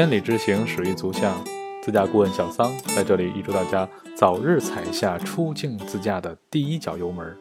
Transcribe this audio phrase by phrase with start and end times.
[0.00, 1.36] 千里之行，始于足下。
[1.82, 7.36] 自驾顾问小桑在这里预祝大家早日踩下出境自驾的第一脚油门。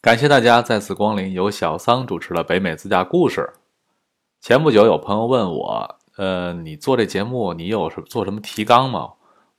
[0.00, 3.48] 感谢大家再次光临由小桑主持的北美自驾故事。
[4.40, 9.10] 前不久有朋友问我，呃，你做这节目，你有什做什么提纲吗？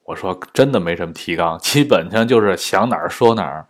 [0.09, 3.67] 我说真的没什么提纲，基本上就是想哪儿说哪儿。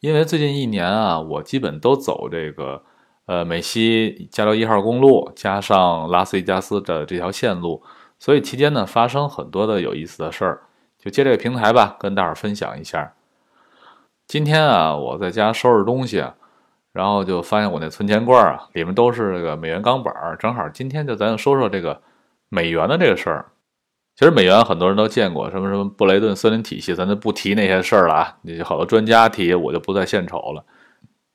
[0.00, 2.82] 因为最近一年啊，我基本都走这个
[3.24, 7.82] 呃美西加州一号公路加上拉斯维加斯的这条线路，
[8.18, 10.60] 所以期间呢发生很多的有意思的事儿，
[10.98, 13.14] 就借这个平台吧，跟大伙儿分享一下。
[14.26, 16.22] 今天啊，我在家收拾东西，
[16.92, 22.02] 然后就发现我那存钱罐啊，里面都是这个美元钢板儿，正好今天就咱就说说这个
[22.50, 23.46] 美元的这个事儿。
[24.18, 28.36] 其实美元很多人都见过，什么什么布雷顿森林体系，咱就不提那些事儿了啊。
[28.42, 30.64] 你好多专家提，我就不再献丑了，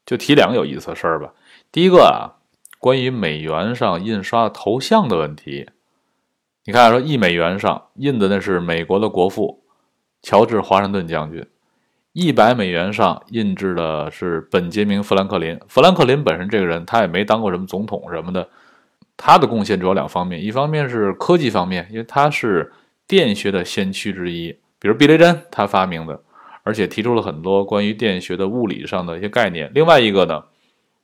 [0.05, 1.31] 就提两个有意思的事儿吧。
[1.71, 2.43] 第一个啊，
[2.79, 5.69] 关于美元上印刷头像的问题。
[6.65, 9.63] 你看，说一美元上印的那是美国的国父
[10.21, 11.47] 乔治华盛顿将军，
[12.11, 15.57] 一百美元上印制的是本杰明富兰克林。
[15.69, 18.49] 富兰克林本身这个人，他也没当过什么总统什么的。
[19.17, 22.71] 他的贡献主要两方面，一方面是科技方面，因为他是
[23.07, 26.21] 电学的先驱之一，比如避雷针他发明的，
[26.63, 29.71] 而且提出了很多关于电学的物理上的一些概念。
[29.73, 30.43] 另外一个呢，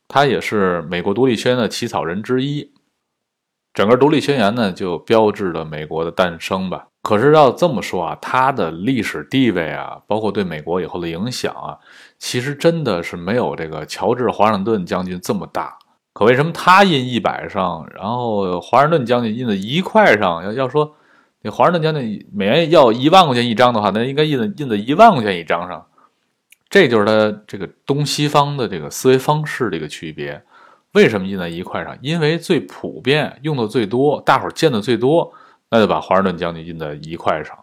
[0.08, 2.72] 他也是美国独立宣言的起草人之一。
[3.74, 6.88] 整个独立宣言呢，就标志着美国的诞生吧。
[7.02, 11.78] 可是要这么说啊，他的历史地位啊，包括对美国以后的影响啊，
[12.18, 15.79] 其实真的是没有这个乔治华盛顿将军这么大。
[16.12, 20.44] 可为什么他印一百上，然后华盛顿将军印的一块上？
[20.44, 20.96] 要要说，
[21.42, 25.86] 那华盛顿将军每元要一万块钱一张的话，那应该印的印在一万块钱一张上。
[26.70, 30.44] 这就是他这个东西方的这个思维方式的一个区别。
[30.94, 31.98] 为什么印在一块上？
[32.02, 35.32] 因为最普遍、用的最多、大伙儿见的最多，
[35.70, 37.56] 那就把华盛顿将军印在一块上。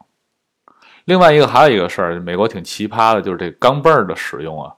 [1.04, 4.72] 另外一个还有一个事儿，美国挺奇葩的，就是这钢镚儿的使用啊。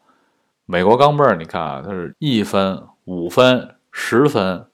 [0.66, 2.82] 美国钢镚儿，你看啊，它是一分。
[3.08, 4.66] 五分、十分，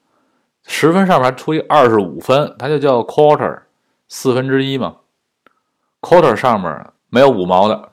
[0.65, 3.61] 十分上面还出一二十五分，它就叫 quarter，
[4.09, 4.97] 四分之一嘛。
[6.01, 7.91] quarter 上面没有五毛的，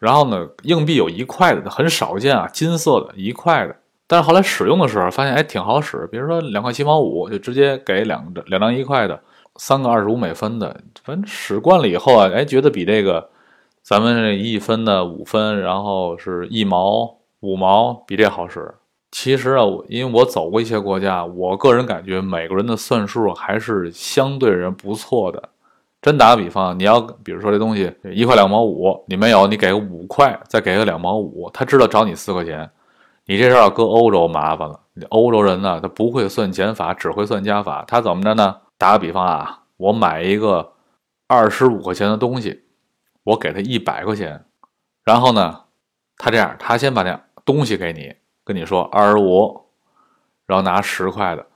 [0.00, 3.76] 然后呢，硬币有一块的，很少见啊，金色的一块的。
[4.08, 6.08] 但是后来使用的时候发现，哎，挺好使。
[6.10, 9.22] 比如说两块七毛五，就直接给两两张一块的，
[9.54, 13.30] 三个二十五美分的，反正使惯了以后啊，哎，觉得比这个
[13.80, 18.74] 咱们这一分的五分，然后是一毛五毛，比这好使。
[19.14, 25.50] 其实啊，因为我走过一些国家，我个人感觉美国人的算术还是相对人不错的。
[26.02, 32.68] 真打个比方，你要比如说这东西一块两毛五，你没有，你给个五块，再给个两毛五，他知道找你四块钱。
[33.26, 34.80] 你这事儿要搁欧洲麻烦了，
[35.10, 37.84] 欧洲人呢，他不会算减法，只会算加法。
[37.86, 38.56] 他怎么着呢？
[38.76, 40.72] 打个比方啊，我买一个
[41.28, 42.64] 二十五块钱的东西，
[43.22, 44.44] 我给他一百块钱，
[45.04, 45.60] 然后呢，
[46.16, 48.12] 他这样，他先把那东西给你。
[48.44, 49.62] 跟你说二十五，
[50.46, 51.46] 然后拿十块的，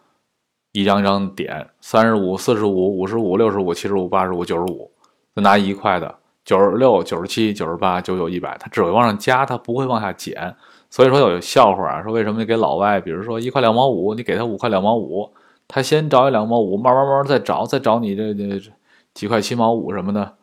[0.72, 4.91] 一张一张点，三十五、四十五、五十五、六十五、七十五、八十五、九十五，
[5.34, 10.56] 再拿一块的，九十六、九十七、九十八、九九、一百，它只会往上加，它不会往下减。
[10.91, 15.31] 所以说有笑话啊，说为什么你给老外，比如说一块两毛五，你给他五块两毛五，
[15.69, 18.72] 他先找一两毛五，慢慢慢慢再找，再找你这这
[19.12, 20.37] 几块七毛五什么的，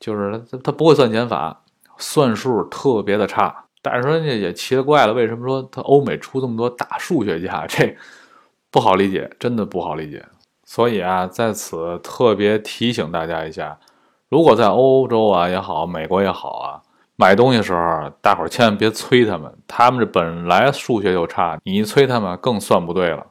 [0.00, 1.62] 就是他他不会算减法，
[1.98, 3.66] 算数特别的差。
[3.82, 7.66] 但是说人家也奇了怪了，为什么说他欧美出这么多大数学家？
[7.66, 7.94] 这
[8.70, 10.24] 不好理解，真的不好理解。
[10.64, 13.76] 所以啊，在此特别提醒大家一下：
[14.28, 16.80] 如果在欧洲啊也好，美国也好啊，
[17.16, 23.26] 买东西的时候，大伙儿千万别催他们，他们这本来数学就差，你一催他们更算不对了。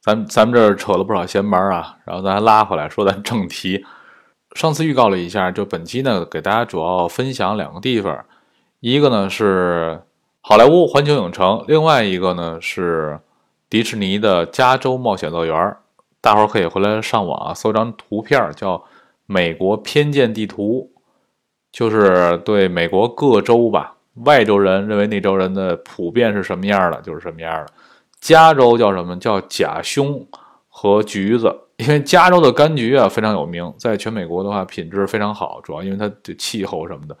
[0.00, 3.84] 咱咱们这儿扯了不少闲班啊，然后咱还拉回来说咱正题。
[4.56, 8.24] 上次预告了一下，就本期呢，给大家主要分享两个地方。
[8.80, 10.00] 一个呢是
[10.40, 13.20] 好莱坞环球影城，另外一个呢是
[13.68, 15.76] 迪士尼的加州冒险乐园。
[16.22, 18.76] 大伙儿可以回来上网啊搜张图片，叫
[19.26, 20.90] 《美国偏见地图》，
[21.70, 27.72] 就是对美国各州吧，外州人认为那州人的普遍是什么样的，就是什么样的。
[28.18, 30.26] 加州叫什么叫假胸
[30.68, 37.14] 和橘子，因为加州的柑橘啊非常有名，在全美国的话品质非常好，主要因为它的气候什么的。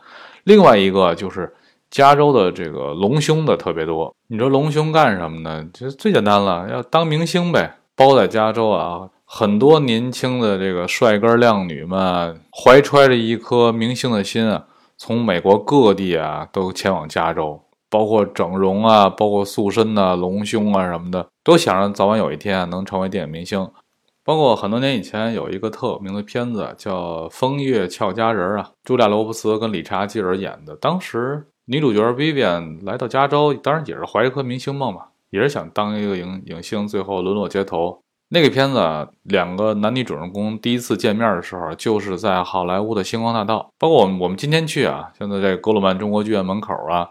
[0.44, 1.52] 另外一个就是
[1.90, 4.14] 加州的这个隆胸的特别多。
[4.28, 5.66] 你说隆胸干什么呢？
[5.72, 7.76] 就最简单了，要当明星呗。
[7.96, 14.64] 包在加州啊，很多年轻的这个帅哥靓女们怀揣着一颗明星的心啊，
[14.96, 17.60] 从美国各地啊都前往加州，
[17.90, 23.68] 包括整容啊，包括塑身呐、隆胸啊什么的，都想着早晚有一天能成为电影明星。
[24.24, 30.76] 包括很多年以前有一个特有名的片子叫《风月俏佳人》啊，朱莉亚·罗伯茨跟理查基尔演的。
[30.76, 37.98] 当时女主角 Vivian 来到加州，当然也是怀一颗明星梦嘛，也是想当一个影影星，最后沦落街头。
[38.28, 43.72] 那个片子两个男女主人公第一次见面的时候，就是在好莱坞的星光大道。
[43.78, 47.08] 包括我们我们今天去啊，现在在格鲁曼中国剧院门口啊。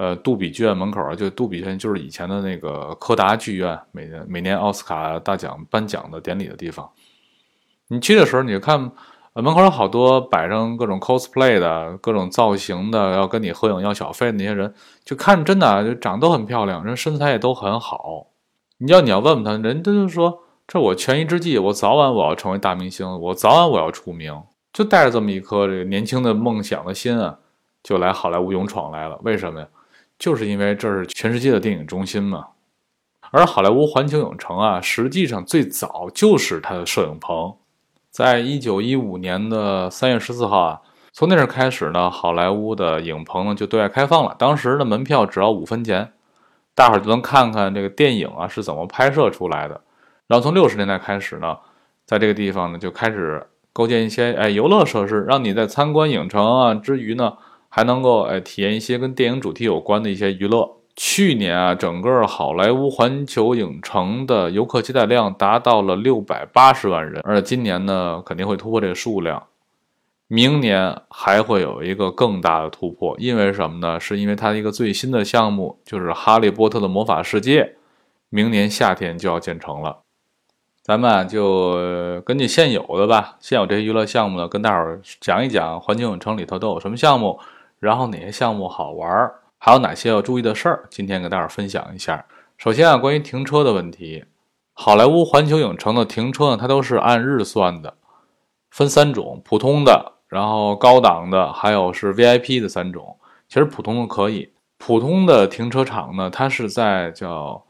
[0.00, 6.90] 呃，杜比剧院门口啊，就杜比剧院就是以前的那个柯达剧院，每年每年奥斯卡大奖颁奖的典礼的地方。
[7.88, 8.80] 你去的时候，你就看
[9.34, 14.72] 门口有好多摆上各种 cosplay 的各种造型的，要跟你合影要小费的那些人，
[15.04, 18.28] 就看真的就长都很漂亮，人身材也都很好。
[18.78, 24.34] 你要你要问问他，人家就说这我权宜之计，我早晚我要成为大明星，我早晚我要出名，
[24.72, 27.36] 就带着这么一颗这个年轻的梦想的心啊，
[27.82, 29.20] 就来好莱坞勇闯来了。
[29.24, 29.68] 为什么呀？
[30.20, 32.48] 就是因为这是全世界的电影中心嘛，
[33.30, 37.56] 而好莱坞环球影城啊，实际上最早就是它的摄影棚，
[38.10, 40.80] 在一九一五年的三月十四号啊，
[41.10, 44.36] 从那时开始呢，好莱坞的影棚呢就对外开放了。
[44.38, 46.12] 当时的门票只要五分钱，
[46.74, 49.80] 大伙儿就能看看这个电影啊是怎么拍摄出来的。
[50.26, 51.56] 然后从六十年代开始呢，
[52.04, 57.38] 在这个地方呢就开始构建一些哎游乐设施，让你在参观影城啊之余呢。
[57.70, 60.76] 还能够哎体验一些跟电影主题有关的一些娱乐。
[60.96, 69.44] 去年啊，整个好莱坞环球影城的游客接待量达到了六百八十万人，而今年呢肯定会突破这个数量，
[70.26, 73.16] 明年还会有一个更大的突破。
[73.18, 73.98] 因为什么呢？
[73.98, 77.62] 是因为它一个最新的项目，就是《哈利波特的魔法世界》，
[78.28, 80.00] 明年夏天就要建成了。
[80.82, 87.38] 咱们就根据现有的吧，现有这些娱乐项目呢，跟大伙儿讲一讲环球影城里头都有什么项目。
[87.80, 90.86] 然后哪些项目好玩，还有哪些要注意的事儿？
[90.90, 92.26] 今天给大家分享一下。
[92.58, 94.26] 首先啊，关于停车的问题，
[94.74, 97.94] 好莱坞环球影城的停车呢，它都是按日算的，
[98.70, 103.16] 分三种：普通的，然后高档的，还有是 VIP 的三种。
[103.48, 107.64] 其实普通的可以，普通的停车场呢，它是在叫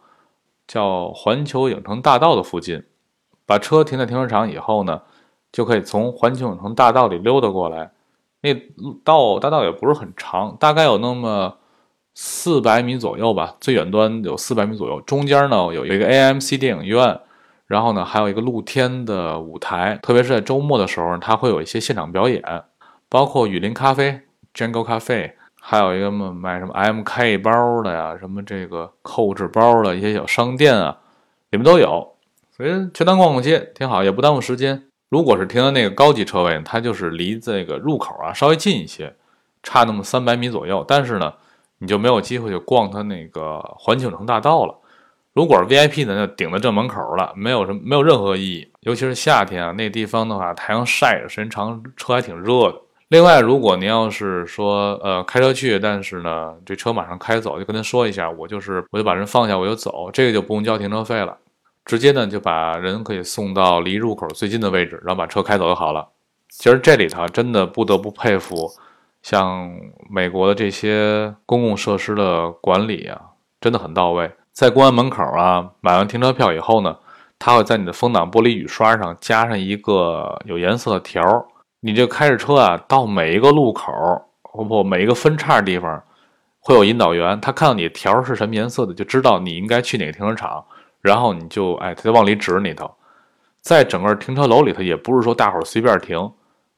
[0.67, 2.85] 叫环球影城大道的附近，
[3.47, 5.03] 把车停在停车场以后呢，
[5.53, 7.93] 就可以从环球影城大道里溜达过来。
[8.43, 8.55] 那
[9.05, 11.59] 道大道也不是很长，大概有那么
[12.15, 15.01] 四百米左右吧，最远端有四百米左右。
[15.03, 17.21] 中间呢有一个 AMC 电影院，
[17.67, 22.43] 然后呢还有一个露天的舞台，特别是在周末的时候，它会有一些现场表演，
[23.09, 24.23] 包括雨林咖啡、
[24.55, 30.99] Jungle 咖啡，还有一个卖什么 MK 包的呀，什么这个 Coach 包的一些小商店啊，
[31.51, 32.17] 里面都有，
[32.57, 34.90] 所以去当逛逛街挺好，也不耽误时间。
[35.11, 39.15] 如果是停在那个高级车位，它就是离这个入口啊稍微近一些，
[39.63, 40.83] 差那么三百米左右。
[40.89, 41.35] 但是呢，
[41.79, 44.75] 你就没有机会去逛它那个环球城大道了。
[45.33, 48.69] 如果是 VIP 的，就顶在正门口了，没有什么没有任何意义。
[48.81, 52.77] 尤其是夏天啊，那地方的话，太阳晒着时间长，车还挺热的。
[53.09, 61.37] 另外，如果您要是说呃开车去，但是呢这车马上开走，就跟他说一下，我就是我就把人放下，我就走，这个就不用交停车费了。
[61.85, 66.09] 直接呢就把人可以送到离入口最近的位置，然后把车开走就好了。
[66.49, 68.71] 其实这里头真的不得不佩服，
[69.23, 69.71] 像
[70.11, 73.21] 美国的这些公共设施的管理啊，
[73.61, 74.31] 真的很到位。
[74.53, 76.97] 在公安门口啊，买完停车票以后呢，
[77.39, 81.47] 他会在你的风挡玻璃雨刷上加上一个有颜色的条，
[81.81, 83.93] 你就开着车啊，到每一个路口
[84.43, 86.03] 或不每一个分叉地方，
[86.59, 90.65] 会有引导员，他看到你条是什么颜色的，就知道你应该去哪个停车场。
[91.01, 92.91] 然后你就哎，他就往里指里头，
[93.61, 96.33] 在整个停车楼里头，也不是说大伙儿随便停，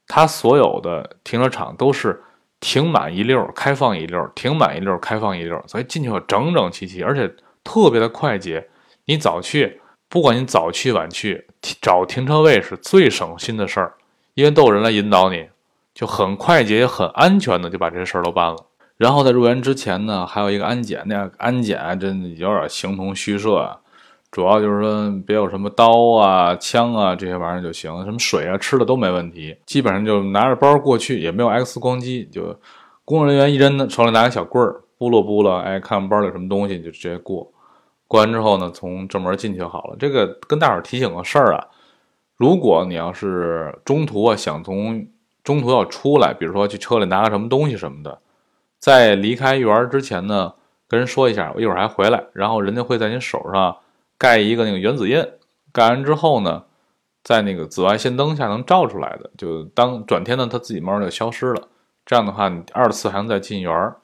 [0.06, 2.22] 他所有的停车场都是
[2.60, 7.28] 停满一溜，开放一溜，停满一溜，开放一溜，所以进去后整整齐齐，而且
[7.64, 8.68] 特别的快捷。
[9.06, 11.48] 你早去，不管你早去晚去，
[11.80, 13.94] 找停车位是最省心的事儿，
[14.34, 15.48] 因为都有人来引导你，
[15.92, 18.56] 就很快捷也很安全的就把这事儿都办了。
[18.96, 23.80] 然后在入园之前呢，还有一个安检，那安检真有点形同虚设啊。
[24.32, 29.54] 主要就是说，别有什么刀啊、枪啊这些玩意儿就行，什么水啊、吃的都没问题。
[29.66, 32.58] 基本上就拿着包过去，也没有 X 光机，就
[33.04, 37.46] 工作人员一人手里拿个小棍儿，拨了拨了，哎，看包里什么东西就直接过。
[38.08, 39.96] 过完之后呢，从正门进去就好了。
[39.98, 41.66] 这个跟大伙儿提醒个事儿啊，
[42.38, 45.06] 如果你要是中途啊想从
[45.44, 48.18] 中途要出来，比如说去车里拿个什么东西什么的，
[48.78, 50.54] 在离开园之前呢，
[50.88, 53.76] 跟人说一下，我一会儿还回来，然后人家会在您手上。
[54.22, 55.20] 盖一个那个原子印，
[55.72, 56.62] 盖完之后呢，
[57.24, 61.66] 在那个紫外线灯下能照出来的，就当转天呢，它自己慢慢就消失了。
[62.06, 63.96] 这样的话，你二次还能再进园儿。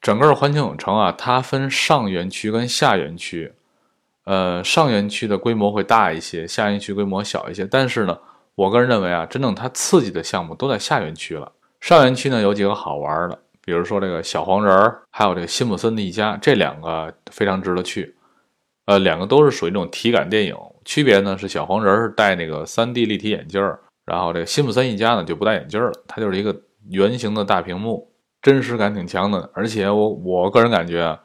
[0.00, 3.52] 整个环球影城啊，它分上园区跟下园区。
[4.26, 7.66] 呃，上园区的规模会大一些，下园区规模小一些。
[7.66, 8.16] 但是呢，
[8.54, 11.50] 我个人认为啊，真正它刺激的项目都在下园区了。
[11.80, 18.14] 上园区呢有几个好玩的，比如说这个小黄人儿，还有这个辛普森的一家，这两个非常值得去。
[18.86, 26.54] 呃，两个都是属于这种体感电影，区别呢是小黄人是戴那个 3D 立体眼镜儿，然后这个辛普森一家呢就不戴眼镜了，它就是一个
[26.90, 28.10] 圆形的大屏幕，
[28.42, 29.50] 真实感挺强的。
[29.54, 31.18] 而且我我个人感觉。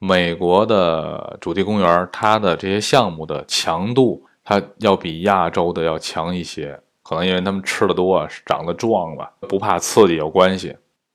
[0.00, 6.80] 美国的主题公园，它的这些项目的强度，它要比亚洲的要强一些。
[7.02, 10.68] 可能因为他们吃的多，长得壮吧，不怕刺激有关系。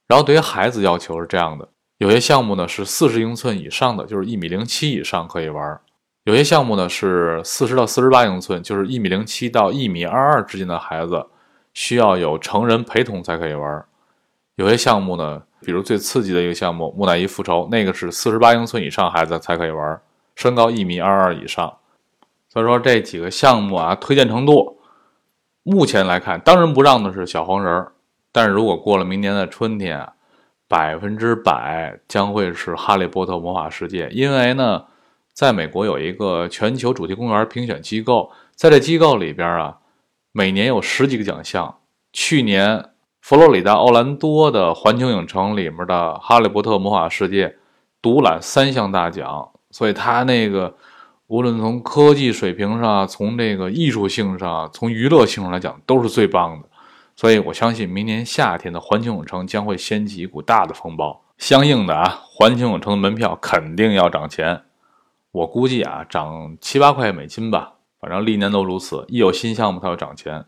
[0.06, 1.66] 然后对于孩子要求是这样的：
[2.04, 5.78] 有些项目呢是四十英寸以上的，就是一米零七以上可以玩；
[6.26, 11.26] 有些项目呢是四十到四十八英寸，就是一米零七到一米二二之间的孩子
[11.74, 13.86] 需要有成人陪同才可以玩。
[14.56, 15.44] 有些项目呢。
[15.66, 19.98] 比如最刺激的一个项目《木乃伊复仇》，那个是四十八英寸以上孩子才可以玩，
[20.36, 21.78] 身高一米二二以上。
[22.50, 24.78] 所以说这几个项目啊，推荐程度，
[25.64, 27.94] 目前来看，当仁不让的是小黄人儿。
[28.34, 30.06] 但是如果过了明年的春天，
[30.74, 34.84] 百分之百将会是《哈利波特魔法世界》，因为呢，
[35.32, 39.78] 在美国有一个全球主题公园评选机构，在这机构里边啊，
[40.32, 41.78] 每年有十几个奖项，
[42.12, 42.90] 去年。
[43.22, 47.48] 佛罗里达奥兰多的环球影城里面的《哈利波特魔法世界》
[48.02, 50.76] 独揽三项大奖，所以它那个
[51.28, 56.68] 无论从科技水平上、从这个艺术性上、从娱乐性上来讲，都是最棒的。
[57.16, 61.24] 所以我相信明年夏天的环球影城将会掀起一股大的风暴。
[61.38, 64.64] 相应的啊，环球影城的门票肯定要涨钱，
[65.32, 70.46] 我估计啊，涨七八块美金吧，反正历年都如此，一有新项目它就涨钱。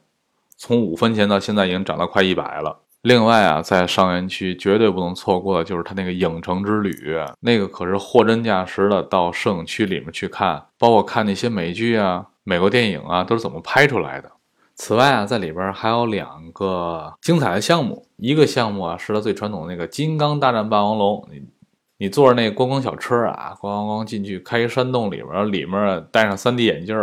[0.57, 2.79] 从五分钱到现在已经涨到快一百了。
[3.01, 14.31] 另外啊，在上园区绝对不能错过的就是它那个影城之旅，那个可是货真价实的到摄影区里面去看，包括看那些美剧啊、美国电影啊都是怎么拍出来的。
[14.75, 21.41] 此外啊，在里边还有两个精彩的项目，一个项目啊是它最传统的那个《金刚大战霸王龙》，你
[21.97, 26.95] 你坐着那观光小车啊，咣咣咣进去开一山洞里边，里面戴上 3D 眼镜。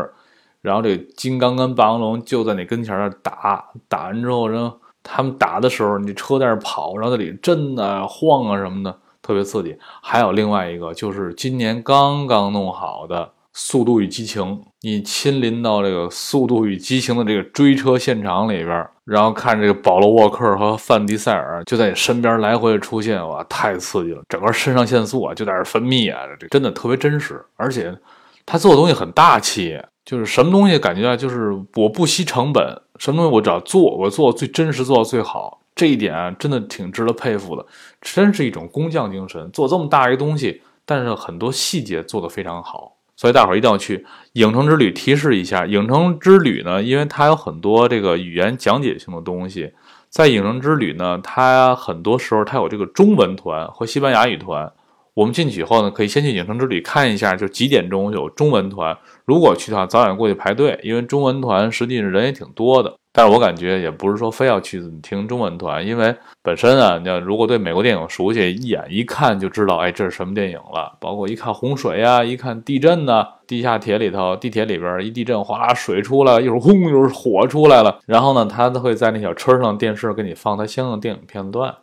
[0.60, 9.76] 然后这个金刚跟霸王龙就在你跟前儿打，打完之后，然后他们打的时候，你车在那跑，然后在里震啊、晃啊什么的，特别刺激。
[10.00, 14.40] 还有另外一个，就是今年刚刚弄好的《速度与激情》，
[14.84, 24.20] 你亲临到这个《速度与激情》的这个追车现场里边，然后看这个保罗沃克和范迪塞尔就在你身边来回出现，哇，太刺激了！
[24.28, 27.96] 整个肾上腺素啊就在那分泌啊，这真的特别真实，而且
[28.44, 29.80] 他做的东西很大气。
[30.04, 37.64] 就是什么东西感觉啊，就是我不惜成本，什么东西我只要做，我做最真实，做到最好，这一点啊，真的挺值得佩服的，
[38.00, 39.48] 真是一种工匠精神。
[39.52, 42.91] 做这么大一个东西，但是很多细节做得非常好，
[43.22, 44.90] 所以大伙儿一定要去影城之旅。
[44.90, 49.72] 提示一下，影城之旅呢，因为它有很多这个语言讲解性的东西，
[50.08, 54.72] 在影城之旅呢，它很多时候它有这个中文团和西班牙语团。
[55.14, 58.98] 我们进去以后呢，可以先去影城之旅看一下，就几点钟有中文团。
[59.24, 62.96] 如果去的话，早点过去排队，因为中文团实际上人也挺多的。
[63.14, 70.96] 但是我感觉也不是说非要去听中文团，因为本身啊，你要如果对美国电影熟悉，一眼一看就知道，哎，这是什么电影了。
[70.98, 78.00] 包括一看洪水啊，一看地震呐，地下铁里头，地铁里边一地震，哗，水出来，一会儿轰，又是火出来了。
[78.06, 81.74] 然后呢，他都会在那小车上电视给你放他相应的电影片段。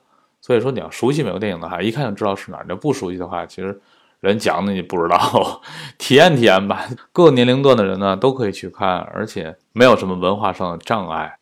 [0.42, 3.80] 所以说，你要熟悉美国电影的话，一看就知道是哪儿；你要不熟悉的话，其实
[4.20, 5.62] 人讲的你不知道，
[5.98, 6.86] 体验体验吧。
[7.12, 11.38] 各个年龄段的人呢都可以去看，而且没有什么文化上的障碍。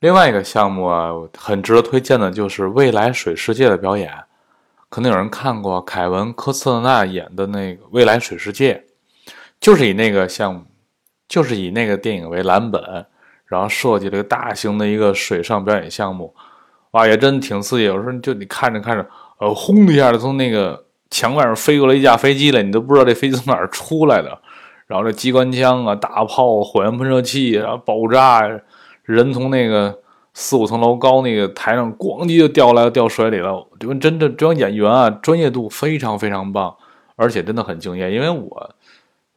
[0.00, 4.12] 另外一个项目啊，很值得推荐的就是未来水世界的表演。
[4.90, 8.84] 可能有人看过凯文科斯特纳演的那个《未来水世界》，
[9.60, 10.62] 就是以那个项目，
[11.28, 12.82] 就是以那个电影为蓝本，
[13.46, 16.34] 然后设计了一个大型的一个水上表演项目。
[16.92, 17.84] 哇，也真的挺刺激！
[17.84, 19.06] 有时候就你看着看着，
[19.40, 24.38] 呃，轰的一下就从那个墙外面飞过来一架飞机来，你都不知道这飞机从哪儿出来的。
[24.86, 28.48] 然后这机关枪啊、大炮、火焰喷射器，啊爆炸，
[29.04, 29.98] 人从那个
[30.32, 33.66] 四五层楼高那个台上咣叽就掉下来掉水里了。
[33.78, 36.74] 这真的，这帮演员啊，专业度非常非常棒，
[37.16, 38.10] 而且真的很敬业。
[38.10, 38.74] 因为我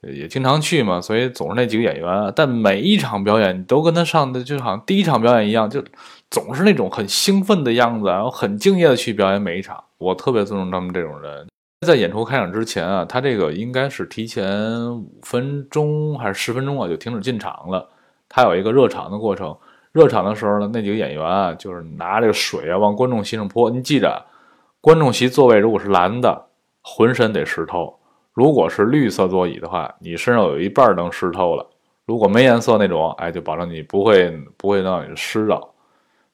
[0.02, 2.34] 也经常去嘛，所以总是那几个演员。
[2.36, 5.84] 但每一场表演都跟他上的就好像第一场表演一样，就。
[6.32, 9.84] 总是那种很兴奋的样子，然后很敬业的去表演每一场。
[9.98, 11.46] 我特别尊重他们这种人。
[11.88, 17.90] 在演出开场之前啊，他这个应该是提前五分钟还是十分钟啊，就停止进场了。
[18.30, 19.58] 他有一个热场的过程，
[19.92, 23.68] 热场的时候呢，那几个演员啊，就是拿这个水啊往观众席上泼。
[23.72, 24.24] 你记着，
[24.80, 26.46] 观众席座位如果是蓝的，
[26.84, 27.92] 浑身得湿透；
[28.32, 31.68] 如果是绿色座椅的话，你身上有一半能湿透了。
[32.06, 35.60] 如果没颜色那种，哎，就保证你不会不会让你湿着。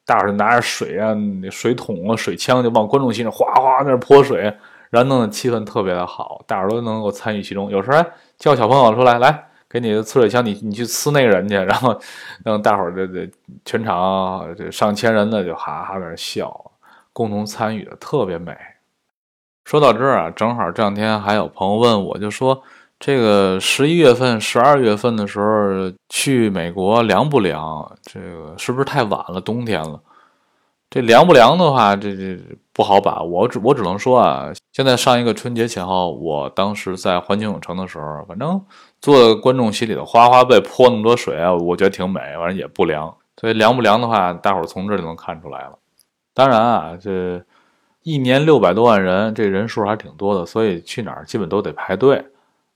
[0.06, 4.54] 大伙儿拿着水啊、那水桶啊、水枪就往观众席上哗哗那泼水，
[4.90, 7.70] 然后弄得气氛特别的好，大伙都能够参与其中。
[7.70, 8.04] 有时候
[8.38, 9.44] 叫小朋友出来来。
[9.70, 11.94] 给你的呲水枪，你你去呲那个人去，然后
[12.46, 13.30] 让大伙儿这这
[13.66, 16.72] 全场这上千人的就哈哈在那笑，
[17.12, 18.56] 共同参与的特别美。
[19.66, 22.64] 说到这儿啊，正好这两天还有朋友问我，就说
[22.98, 27.92] 这个十一月份、十二月份的时候去美国凉不凉？
[28.04, 29.42] 这个是不是太晚了？
[29.42, 30.00] 冬天了。
[30.90, 32.40] 这凉不凉的话，这这
[32.72, 33.42] 不好把握。
[33.42, 38.60] 我只我只能说啊，现在上一个春节前后，我当时在环球影城的时候，反正
[39.02, 43.14] 坐观众席里头，哗哗被泼那么多水啊，我觉得挺美，反正也不凉。
[43.36, 45.78] 所以凉不凉的话，大伙儿从这就能看出来了。
[46.34, 47.44] 当然啊，这
[48.04, 52.24] 一年六百多万人，这人数还挺多的，所以去哪儿基本都得排队。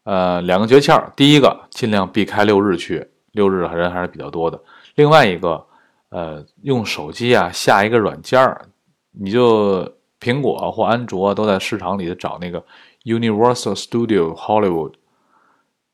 [0.04, 4.60] 呃，两个诀窍，第一个尽量避开六日去，六日人还是比较多的。
[4.96, 5.66] 另外一个。
[6.12, 8.66] 呃，用手机啊下一个软件儿，
[9.12, 9.90] 你就
[10.20, 12.64] 苹果或安卓都在市场里找那个
[13.06, 14.94] Universal Studio Hollywood，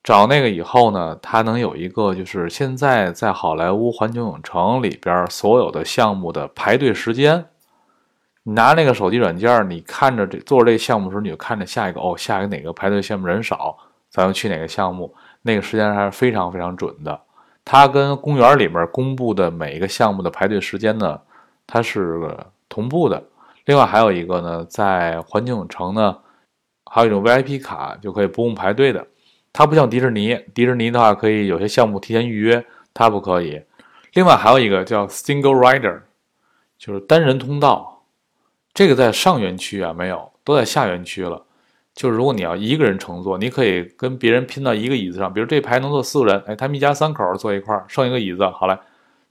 [0.03, 7.45] 找那个以后呢，它能有一个就是现在在好莱坞环球影城里边所有的项目的排队时间。
[8.41, 13.77] 你拿那个手机软件儿，你看着这做这项目的时候，你就看着下一个哦，下一个哪个排队项目人少，
[14.09, 17.21] 咱们去哪个项目，那个时间还是非常非常准的。
[17.69, 21.19] 它跟公园里面公布的每一个项目的排队时间呢，
[21.67, 22.33] 它是
[22.69, 23.21] 同步的。
[23.65, 26.17] 另外还有一个呢，在环球影城呢，
[26.85, 29.05] 还有一种 VIP 卡就可以不用排队的。
[29.51, 33.61] 它不像迪士尼，迪士尼的话可以有些项目提前预约，它不可以。
[34.13, 36.03] 另外还有一个叫 Single Rider，
[36.77, 38.03] 就是单人通道，
[38.73, 41.43] 这个在上园区啊没有，都在下园区了。
[41.97, 48.77] 就是如果你要一个人乘坐，你可以跟别人拼到一个椅子上，比如这排能坐四个人，哎，他们一家三口坐一块儿，剩一个椅子，好嘞，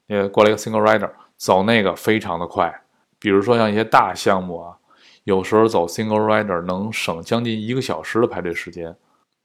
[0.09, 2.83] 呃，过来一个 single rider，走那个非常的快。
[3.20, 4.74] 比如说像一些大项目啊，
[5.22, 8.92] 有时候走 single rider 能省将近一个小时的排队时间。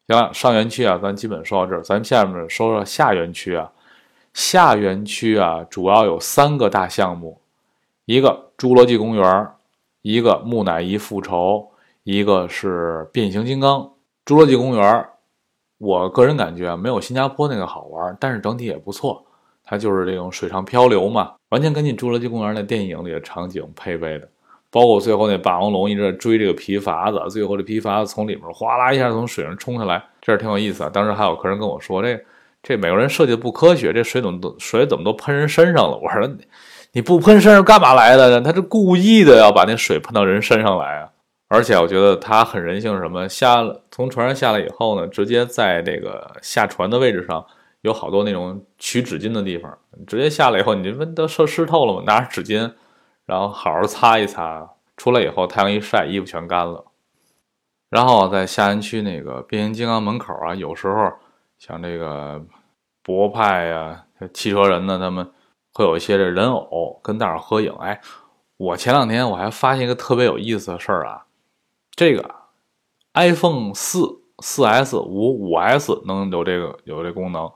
[0.08, 3.72] 行了，上园区啊，咱基本说到这儿，咱下面说说下园区啊。
[4.34, 7.40] 下园区啊，主要有三个大项目，
[8.06, 9.48] 一个侏罗纪公园，
[10.02, 11.71] 一个木乃伊复仇。
[12.04, 13.82] 一个是变形金刚
[14.26, 15.06] 侏罗纪公园，
[15.78, 19.26] 我个人感觉，没有新加坡那个好玩，但是整体也不错。
[19.64, 24.28] 它就是这种水上漂流嘛，完全根据侏罗纪公园那电影里的场景配备的。
[24.70, 30.90] 包括最后那霸王龙一直在追这个皮筏子，最后这皮筏子从里面哗啦一下从水上冲下来，这是挺有意思啊。
[30.90, 32.20] 当时还有客人跟我说，这
[32.64, 35.98] 这美国人设计的不科学，这水怎么都水怎么都喷人身上了？
[35.98, 36.28] 我说
[36.94, 38.42] 你不喷身上干嘛来的？
[38.42, 41.10] 他是故意的要把那水喷到人身上来啊。
[41.54, 47.46] 而且我觉得他很人性，什么下了从船上下来以后呢，直接在这个下船的位置上
[47.82, 52.72] 有好多那种取纸巾的地方，直接下来以后，你这不都湿湿透了吗，拿着纸巾，
[53.26, 56.86] 然后好好擦一擦，出来以后太阳一晒，衣服全干了。
[57.90, 61.12] 然后在下安区那个变形金刚门口啊，有时候
[61.60, 62.42] 像这个
[63.04, 65.30] 博派呀、汽车人呢，他们
[65.74, 67.74] 会有一些这人偶跟大伙合影。
[67.82, 68.00] 哎，
[68.56, 71.26] 我前两天我还发现一个特别有意思的事儿啊。
[71.92, 72.36] 这个
[73.14, 77.52] iPhone 四、四 S、五、五 S 能有这个有这功能，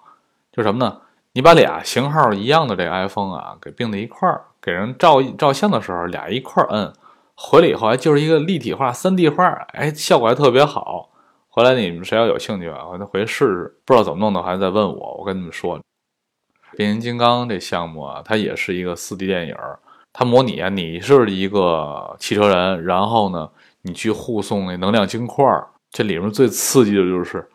[0.52, 1.02] 就什么呢？
[1.34, 6.94] 你把俩型号一样的这个 iPhone 啊，给并在一块儿，给人照照相的时候，俩一块儿摁，
[7.36, 11.10] 回来以后还就是一个立体化、三 D 画，哎，效果还特别好。
[11.50, 13.78] 回来你们谁要有兴趣啊，我再回去试试。
[13.86, 15.16] 不知道怎么弄的，还在问我。
[15.16, 15.80] 我跟你们说，
[16.78, 19.56] 变形金刚这项目啊，它也是一个四 D 电影，
[20.14, 23.50] 它模拟啊，你是一个汽车人，然后呢？
[23.86, 25.46] 你去护送那能量晶块，
[25.92, 27.48] 这里面最刺激的就是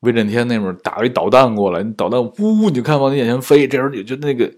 [0.00, 4.50] 威震天那边打一导弹过来，你导弹呜，你就看往你眼前飞，这时候你就那个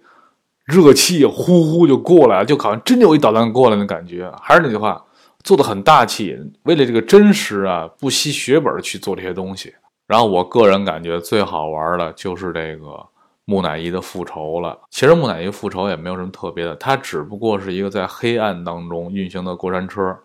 [0.65, 4.29] 热气呼呼就过来，就好像真有一导弹过来的感觉。
[4.41, 5.01] 还是那句话，
[5.45, 9.73] 做的很大气，为了这个真实啊，不惜血本去做这些东西。
[10.09, 13.07] 然后我个人感觉最好玩的就是这个
[13.45, 14.77] 木乃伊的复仇了。
[14.91, 20.17] 其实木乃伊复仇也没有什么特别的，它只不过是一个在黑暗当中运行的过山车。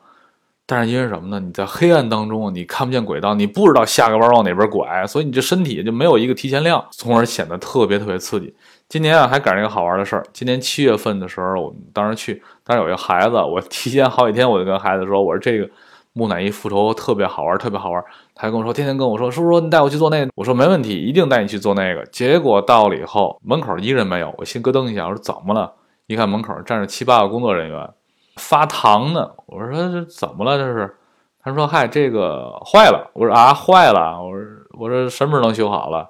[0.69, 1.39] 但是因为什么呢？
[1.39, 8.53] 你在黑暗当中，你看不见轨道，你不知道下个弯往哪边拐，所以你这身体就没有一个提前量，从而显得特别特别刺激。
[8.89, 10.23] 今年啊，还赶上一个好玩的事儿。
[10.33, 15.69] 今年七月份的时候，我们当时去，当时有一个孩子，我提前好几天我就跟孩子说，我说这个
[16.11, 18.03] 木乃伊复仇特别好玩，特别好玩。
[18.35, 20.29] 他还跟我说，天天跟我说，叔叔你带我去做那个。
[20.35, 22.05] 我说没问题，一定带你去做那个。
[22.07, 25.73] 结果到了以后，门口一个人没有，我心咯噔一下，我说怎么了？
[26.07, 27.89] 一看门口站着七八个工作人员，
[28.37, 29.29] 发糖呢。
[29.47, 30.57] 我说这怎么了？
[30.57, 30.95] 这是？
[31.43, 33.09] 他说嗨，这个坏了。
[33.13, 34.21] 我说啊，坏了。
[34.21, 34.41] 我说
[34.79, 36.09] 我说什么时候能修好了？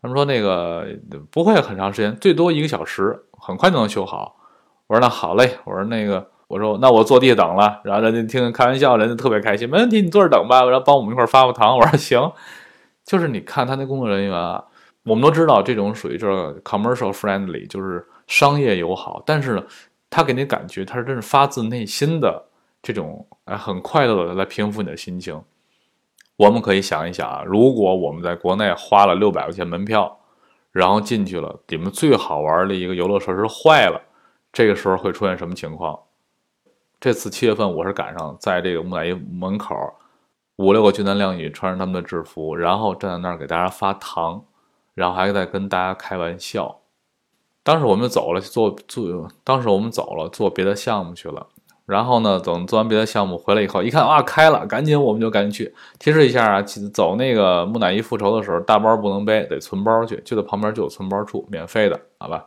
[0.00, 0.86] 他们说那个
[1.30, 4.36] 不会很长时间，最多一个小时，很快就能修好。
[4.86, 5.58] 我说那好嘞。
[5.64, 6.28] 我说那个。
[6.48, 11.76] 我说那我坐地下等了，然后人家听开玩笑，人家特别开心，没问题，你坐着等吧，然后帮我们一块发发糖。
[11.76, 12.30] 我说行，
[13.04, 14.64] 就是你看他那工作人员啊，
[15.02, 19.64] 我们都知道这种属于就是 commercial friendly，就是商业友好，但是呢，
[20.08, 22.44] 他给你感觉他是真是发自内心的
[22.82, 25.42] 这种哎很快乐的来平复你的心情。
[26.36, 30.18] 我们可以想一想啊，如果我们在国内花了六百块钱门票，
[30.70, 34.00] 然后进去了，里面最好玩的一个游乐设施坏了，
[34.52, 35.98] 这个时候会出现什么情况？
[37.00, 39.74] 这次七月份，我是赶上在这个木乃伊门口，
[40.56, 44.44] 五六个俊男靓女穿着他们的制服，然后站在那儿给大家发糖，
[44.92, 46.80] 然后还在跟大家开玩笑。
[47.66, 51.44] 当时我们走了，做做，当时我们走了，做别的项目去了。
[51.84, 55.74] 然后呢，等做完别的项目回来以后，一看啊，开了，赶紧我们就赶紧去。
[55.98, 62.46] 提示一下啊，走那个木乃伊复仇的时候，大包不能背，得存包去，就在旁边就有存包处，免费的，好吧？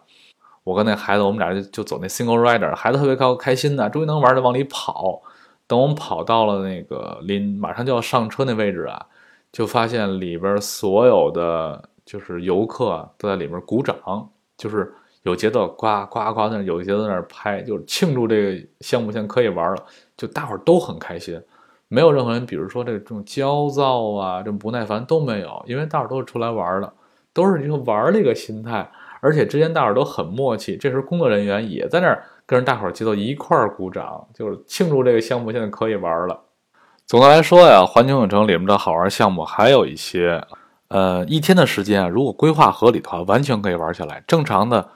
[0.63, 5.21] 我跟那孩子，我们俩就就走那 single rider，孩子特别高开心的，终于能玩就往里跑。
[5.67, 9.05] 等我们跑到了那个临马上就要上车那位置啊，
[9.51, 19.83] 就发现里边所有的就是游客都在里面鼓掌，就是有节奏，呱呱呱那有节奏在那拍，就是庆祝这个项目现在可以玩了，
[20.15, 21.41] 就大伙儿都很开心，
[21.87, 26.93] 没有任何人，比如说这种焦躁啊，这种不耐烦都没有，因为大伙儿都是出来玩的，
[27.33, 28.89] 都是一个玩的一个心态。
[29.21, 36.39] 而且之间大伙儿都很默契，这时候工作人员也在那儿跟着大伙儿节奏一块儿鼓掌，就是庆祝这个项目现在可以玩了。
[37.05, 40.41] 总的来说呀，环球影城里面的好玩项目还有一些，
[40.87, 44.23] 呃，一天的时间啊，如果规划合理的话，完全可以玩下来。
[44.25, 44.87] 正常的，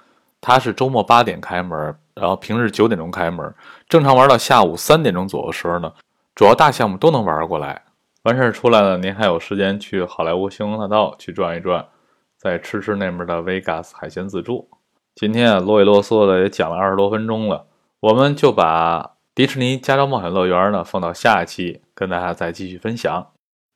[0.44, 3.56] 它是周末八点开门，然后平日九点钟开门，
[3.88, 5.92] 正常玩到下午三点钟左右时候呢，
[6.36, 7.82] 主要大项目都能玩过来。
[8.24, 11.86] 完事儿出来了，您还有时间去好莱坞星光大道去转一转。
[12.38, 14.70] 再吃吃那边的 Vegas 海鲜自助。
[15.16, 17.68] 今天啊，啰里啰嗦的也讲了二十多分钟了，
[18.02, 23.28] 我们就把迪士尼加州冒险乐园呢放到下一期跟大家再继续分享。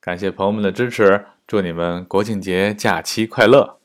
[0.01, 3.77] 感谢朋友们的支持，祝你们国庆节假期快乐！